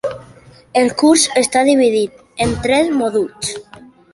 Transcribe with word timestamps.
El 0.81 0.89
curs 1.01 1.25
està 1.43 1.63
dividit 1.69 2.25
en 2.47 2.57
tres 2.67 2.93
mòduls. 3.03 3.55